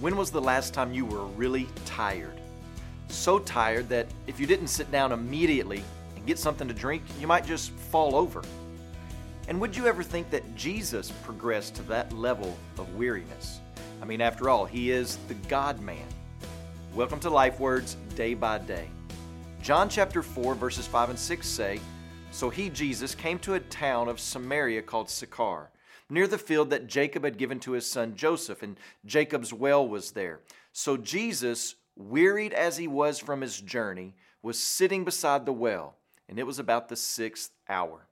When 0.00 0.16
was 0.16 0.30
the 0.30 0.40
last 0.40 0.74
time 0.74 0.92
you 0.92 1.04
were 1.04 1.24
really 1.24 1.66
tired? 1.84 2.40
So 3.08 3.40
tired 3.40 3.88
that 3.88 4.06
if 4.28 4.38
you 4.38 4.46
didn't 4.46 4.68
sit 4.68 4.92
down 4.92 5.10
immediately 5.10 5.82
and 6.14 6.24
get 6.24 6.38
something 6.38 6.68
to 6.68 6.74
drink, 6.74 7.02
you 7.18 7.26
might 7.26 7.44
just 7.44 7.72
fall 7.72 8.14
over. 8.14 8.44
And 9.48 9.60
would 9.60 9.76
you 9.76 9.88
ever 9.88 10.04
think 10.04 10.30
that 10.30 10.54
Jesus 10.54 11.10
progressed 11.24 11.74
to 11.74 11.82
that 11.88 12.12
level 12.12 12.56
of 12.78 12.94
weariness? 12.94 13.58
I 14.00 14.04
mean, 14.04 14.20
after 14.20 14.48
all, 14.48 14.66
he 14.66 14.92
is 14.92 15.18
the 15.26 15.34
God 15.34 15.80
man. 15.80 16.06
Welcome 16.94 17.18
to 17.18 17.30
Life 17.30 17.58
Words 17.58 17.96
Day 18.14 18.34
by 18.34 18.58
Day. 18.58 18.86
John 19.62 19.88
chapter 19.88 20.22
4, 20.22 20.54
verses 20.54 20.86
5 20.86 21.10
and 21.10 21.18
6 21.18 21.44
say, 21.44 21.80
So 22.30 22.50
he, 22.50 22.70
Jesus, 22.70 23.16
came 23.16 23.40
to 23.40 23.54
a 23.54 23.60
town 23.60 24.06
of 24.06 24.20
Samaria 24.20 24.82
called 24.82 25.10
Sychar 25.10 25.70
near 26.10 26.26
the 26.26 26.38
field 26.38 26.70
that 26.70 26.86
Jacob 26.86 27.24
had 27.24 27.38
given 27.38 27.60
to 27.60 27.72
his 27.72 27.90
son 27.90 28.14
Joseph, 28.14 28.62
and 28.62 28.78
Jacob's 29.04 29.52
well 29.52 29.86
was 29.86 30.12
there. 30.12 30.40
So 30.72 30.96
Jesus, 30.96 31.76
wearied 31.96 32.52
as 32.52 32.76
he 32.76 32.88
was 32.88 33.18
from 33.18 33.40
his 33.40 33.60
journey, 33.60 34.14
was 34.42 34.58
sitting 34.58 35.04
beside 35.04 35.44
the 35.46 35.52
well, 35.52 35.96
and 36.28 36.38
it 36.38 36.46
was 36.46 36.58
about 36.58 36.88
the 36.88 36.96
sixth 36.96 37.50
hour. 37.68 38.06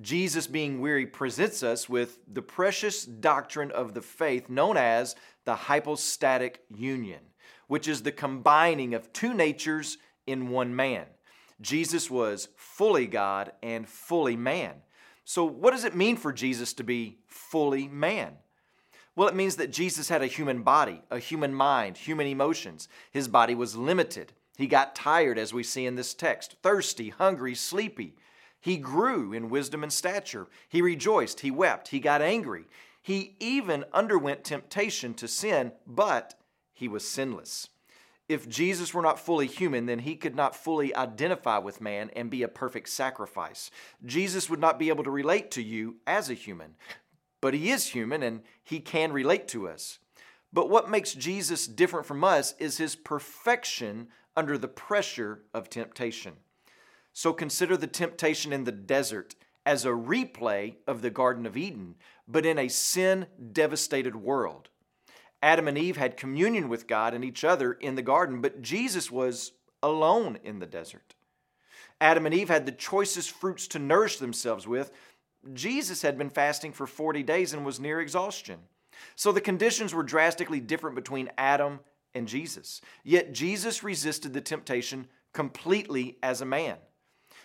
Jesus, 0.00 0.46
being 0.46 0.80
weary, 0.80 1.06
presents 1.06 1.62
us 1.62 1.88
with 1.88 2.18
the 2.32 2.42
precious 2.42 3.04
doctrine 3.04 3.70
of 3.70 3.94
the 3.94 4.00
faith 4.00 4.48
known 4.48 4.76
as 4.76 5.14
the 5.44 5.54
hypostatic 5.54 6.62
union, 6.74 7.20
which 7.68 7.86
is 7.86 8.02
the 8.02 8.12
combining 8.12 8.94
of 8.94 9.12
two 9.12 9.34
natures 9.34 9.98
in 10.26 10.48
one 10.48 10.74
man. 10.74 11.06
Jesus 11.60 12.10
was 12.10 12.48
fully 12.56 13.06
God 13.06 13.52
and 13.62 13.88
fully 13.88 14.36
man. 14.36 14.74
So, 15.24 15.44
what 15.44 15.70
does 15.70 15.84
it 15.84 15.94
mean 15.94 16.16
for 16.16 16.32
Jesus 16.32 16.72
to 16.74 16.84
be 16.84 17.18
fully 17.26 17.88
man? 17.88 18.38
Well, 19.14 19.28
it 19.28 19.36
means 19.36 19.56
that 19.56 19.72
Jesus 19.72 20.08
had 20.08 20.22
a 20.22 20.26
human 20.26 20.62
body, 20.62 21.02
a 21.10 21.18
human 21.18 21.54
mind, 21.54 21.98
human 21.98 22.26
emotions. 22.26 22.88
His 23.10 23.28
body 23.28 23.54
was 23.54 23.76
limited. 23.76 24.32
He 24.56 24.66
got 24.66 24.94
tired, 24.94 25.38
as 25.38 25.52
we 25.52 25.62
see 25.62 25.86
in 25.86 25.96
this 25.96 26.14
text, 26.14 26.56
thirsty, 26.62 27.10
hungry, 27.10 27.54
sleepy. 27.54 28.16
He 28.60 28.76
grew 28.76 29.32
in 29.32 29.50
wisdom 29.50 29.82
and 29.82 29.92
stature. 29.92 30.48
He 30.68 30.80
rejoiced, 30.80 31.40
he 31.40 31.50
wept, 31.50 31.88
he 31.88 32.00
got 32.00 32.22
angry. 32.22 32.64
He 33.02 33.36
even 33.40 33.84
underwent 33.92 34.44
temptation 34.44 35.14
to 35.14 35.28
sin, 35.28 35.72
but 35.86 36.34
he 36.72 36.88
was 36.88 37.08
sinless 37.08 37.68
if 38.32 38.48
Jesus 38.48 38.92
were 38.92 39.02
not 39.02 39.20
fully 39.20 39.46
human, 39.46 39.86
then 39.86 40.00
he 40.00 40.16
could 40.16 40.34
not 40.34 40.56
fully 40.56 40.94
identify 40.94 41.58
with 41.58 41.80
man 41.80 42.10
and 42.16 42.30
be 42.30 42.42
a 42.42 42.48
perfect 42.48 42.88
sacrifice. 42.88 43.70
Jesus 44.04 44.50
would 44.50 44.60
not 44.60 44.78
be 44.78 44.88
able 44.88 45.04
to 45.04 45.10
relate 45.10 45.50
to 45.52 45.62
you 45.62 45.96
as 46.06 46.30
a 46.30 46.34
human, 46.34 46.74
but 47.40 47.54
he 47.54 47.70
is 47.70 47.88
human 47.88 48.22
and 48.22 48.42
he 48.62 48.80
can 48.80 49.12
relate 49.12 49.48
to 49.48 49.68
us. 49.68 49.98
But 50.52 50.68
what 50.68 50.90
makes 50.90 51.14
Jesus 51.14 51.66
different 51.66 52.06
from 52.06 52.24
us 52.24 52.54
is 52.58 52.78
his 52.78 52.96
perfection 52.96 54.08
under 54.36 54.58
the 54.58 54.68
pressure 54.68 55.42
of 55.54 55.70
temptation. 55.70 56.34
So 57.12 57.32
consider 57.32 57.76
the 57.76 57.86
temptation 57.86 58.52
in 58.52 58.64
the 58.64 58.72
desert 58.72 59.34
as 59.64 59.84
a 59.84 59.90
replay 59.90 60.76
of 60.86 61.02
the 61.02 61.10
Garden 61.10 61.46
of 61.46 61.56
Eden, 61.56 61.94
but 62.26 62.46
in 62.46 62.58
a 62.58 62.68
sin 62.68 63.26
devastated 63.52 64.16
world. 64.16 64.68
Adam 65.42 65.66
and 65.66 65.76
Eve 65.76 65.96
had 65.96 66.16
communion 66.16 66.68
with 66.68 66.86
God 66.86 67.14
and 67.14 67.24
each 67.24 67.42
other 67.42 67.72
in 67.72 67.96
the 67.96 68.02
garden, 68.02 68.40
but 68.40 68.62
Jesus 68.62 69.10
was 69.10 69.52
alone 69.82 70.38
in 70.44 70.60
the 70.60 70.66
desert. 70.66 71.14
Adam 72.00 72.26
and 72.26 72.34
Eve 72.34 72.48
had 72.48 72.64
the 72.66 72.72
choicest 72.72 73.30
fruits 73.30 73.66
to 73.68 73.78
nourish 73.78 74.18
themselves 74.18 74.66
with. 74.66 74.92
Jesus 75.52 76.02
had 76.02 76.16
been 76.16 76.30
fasting 76.30 76.72
for 76.72 76.86
40 76.86 77.22
days 77.22 77.52
and 77.52 77.66
was 77.66 77.80
near 77.80 78.00
exhaustion. 78.00 78.58
So 79.16 79.32
the 79.32 79.40
conditions 79.40 79.92
were 79.92 80.04
drastically 80.04 80.60
different 80.60 80.94
between 80.94 81.30
Adam 81.36 81.80
and 82.14 82.28
Jesus. 82.28 82.80
Yet 83.02 83.32
Jesus 83.32 83.82
resisted 83.82 84.32
the 84.32 84.40
temptation 84.40 85.08
completely 85.32 86.18
as 86.22 86.40
a 86.40 86.46
man. 86.46 86.76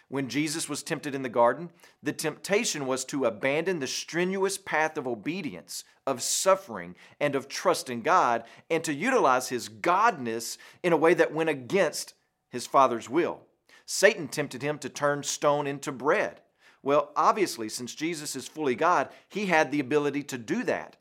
When 0.09 0.30
Jesus 0.30 0.69
was 0.69 0.84
tempted 0.84 1.13
in 1.13 1.22
the 1.22 1.29
garden, 1.29 1.69
the 2.01 2.13
temptation 2.13 2.88
was 2.88 3.03
to 3.06 3.25
abandon 3.25 3.79
the 3.79 3.88
strenuous 3.88 4.57
path 4.57 4.97
of 4.97 5.06
obedience, 5.06 5.84
of 6.06 6.22
suffering, 6.22 6.95
and 7.19 7.35
of 7.35 7.50
trust 7.50 7.90
in 7.90 8.01
God, 8.01 8.46
and 8.69 8.84
to 8.85 8.94
utilize 8.94 9.50
his 9.50 9.67
godness 9.67 10.57
in 10.81 10.94
a 10.94 10.97
way 10.97 11.13
that 11.13 11.34
went 11.34 11.50
against 11.50 12.13
his 12.50 12.66
Father's 12.66 13.09
will. 13.09 13.41
Satan 13.85 14.29
tempted 14.29 14.62
him 14.62 14.78
to 14.79 14.90
turn 14.90 15.23
stone 15.23 15.67
into 15.67 15.91
bread. 15.91 16.41
Well, 16.84 17.12
obviously, 17.17 17.67
since 17.67 17.94
Jesus 17.94 18.35
is 18.35 18.47
fully 18.47 18.75
God, 18.75 19.09
he 19.28 19.47
had 19.47 19.72
the 19.72 19.81
ability 19.81 20.23
to 20.23 20.38
do 20.38 20.63
that. 20.63 20.96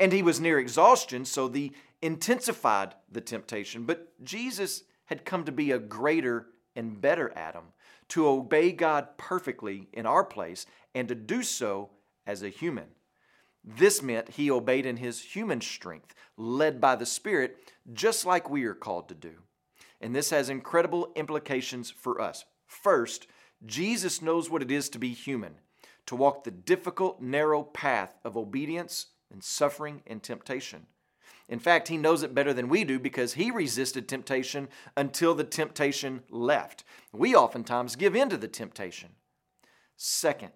And 0.00 0.12
he 0.12 0.22
was 0.22 0.40
near 0.40 0.58
exhaustion, 0.58 1.24
so 1.24 1.46
the 1.46 1.72
intensified 2.02 2.94
the 3.10 3.20
temptation. 3.20 3.84
But 3.84 4.12
Jesus 4.24 4.82
had 5.06 5.24
come 5.24 5.44
to 5.44 5.52
be 5.52 5.70
a 5.70 5.78
greater 5.78 6.46
and 6.78 7.00
better 7.00 7.32
Adam 7.36 7.64
to 8.08 8.26
obey 8.26 8.72
God 8.72 9.18
perfectly 9.18 9.88
in 9.92 10.06
our 10.06 10.24
place 10.24 10.64
and 10.94 11.08
to 11.08 11.14
do 11.14 11.42
so 11.42 11.90
as 12.26 12.42
a 12.42 12.48
human. 12.48 12.86
This 13.64 14.00
meant 14.00 14.30
he 14.30 14.50
obeyed 14.50 14.86
in 14.86 14.96
his 14.96 15.20
human 15.20 15.60
strength, 15.60 16.14
led 16.36 16.80
by 16.80 16.96
the 16.96 17.04
Spirit, 17.04 17.58
just 17.92 18.24
like 18.24 18.48
we 18.48 18.64
are 18.64 18.74
called 18.74 19.08
to 19.08 19.14
do. 19.14 19.34
And 20.00 20.14
this 20.14 20.30
has 20.30 20.48
incredible 20.48 21.12
implications 21.16 21.90
for 21.90 22.20
us. 22.20 22.44
First, 22.66 23.26
Jesus 23.66 24.22
knows 24.22 24.48
what 24.48 24.62
it 24.62 24.70
is 24.70 24.88
to 24.90 24.98
be 24.98 25.12
human, 25.12 25.56
to 26.06 26.14
walk 26.16 26.44
the 26.44 26.50
difficult, 26.50 27.20
narrow 27.20 27.62
path 27.62 28.16
of 28.24 28.36
obedience 28.36 29.08
and 29.30 29.42
suffering 29.42 30.02
and 30.06 30.22
temptation. 30.22 30.86
In 31.48 31.58
fact, 31.58 31.88
he 31.88 31.96
knows 31.96 32.22
it 32.22 32.34
better 32.34 32.52
than 32.52 32.68
we 32.68 32.84
do 32.84 32.98
because 32.98 33.34
he 33.34 33.50
resisted 33.50 34.06
temptation 34.08 34.68
until 34.96 35.34
the 35.34 35.44
temptation 35.44 36.22
left. 36.30 36.84
We 37.12 37.34
oftentimes 37.34 37.96
give 37.96 38.14
in 38.14 38.28
to 38.28 38.36
the 38.36 38.48
temptation. 38.48 39.10
Second, 39.96 40.52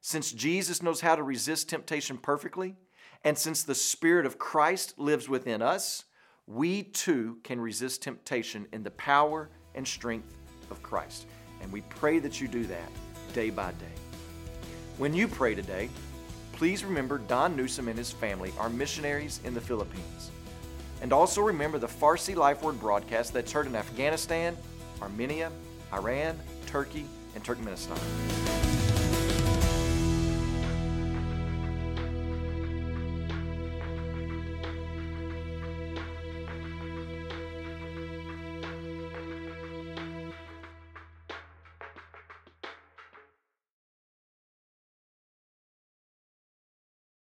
since 0.00 0.30
Jesus 0.32 0.82
knows 0.82 1.00
how 1.00 1.16
to 1.16 1.22
resist 1.22 1.68
temptation 1.68 2.18
perfectly, 2.18 2.76
and 3.24 3.36
since 3.36 3.62
the 3.62 3.74
Spirit 3.74 4.26
of 4.26 4.38
Christ 4.38 4.98
lives 4.98 5.28
within 5.28 5.62
us, 5.62 6.04
we 6.46 6.84
too 6.84 7.38
can 7.42 7.60
resist 7.60 8.02
temptation 8.02 8.66
in 8.72 8.82
the 8.84 8.90
power 8.92 9.50
and 9.74 9.86
strength 9.86 10.32
of 10.70 10.82
Christ. 10.82 11.26
And 11.60 11.72
we 11.72 11.80
pray 11.82 12.18
that 12.20 12.40
you 12.40 12.46
do 12.46 12.64
that 12.66 12.90
day 13.32 13.50
by 13.50 13.72
day. 13.72 14.60
When 14.98 15.12
you 15.12 15.26
pray 15.26 15.54
today, 15.54 15.90
please 16.56 16.84
remember 16.84 17.18
Don 17.18 17.54
Newsom 17.54 17.86
and 17.88 17.98
his 17.98 18.10
family 18.10 18.52
are 18.58 18.70
missionaries 18.70 19.40
in 19.44 19.52
the 19.52 19.60
Philippines. 19.60 20.30
And 21.02 21.12
also 21.12 21.42
remember 21.42 21.78
the 21.78 21.86
Farsi 21.86 22.34
Life 22.34 22.62
Word 22.62 22.80
broadcast 22.80 23.34
that's 23.34 23.52
heard 23.52 23.66
in 23.66 23.76
Afghanistan, 23.76 24.56
Armenia, 25.02 25.52
Iran, 25.92 26.38
Turkey, 26.66 27.04
and 27.34 27.44
Turkmenistan. 27.44 28.85